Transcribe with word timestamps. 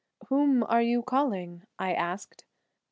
"Whom 0.29 0.63
are 0.63 0.81
you 0.81 1.03
calling?" 1.03 1.61
I 1.77 1.93
asked. 1.93 2.43